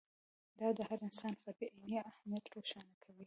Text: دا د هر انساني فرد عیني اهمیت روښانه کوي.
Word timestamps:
دا 0.59 0.67
د 0.77 0.79
هر 0.89 0.99
انساني 1.07 1.37
فرد 1.43 1.59
عیني 1.73 1.93
اهمیت 2.09 2.45
روښانه 2.53 2.95
کوي. 3.03 3.19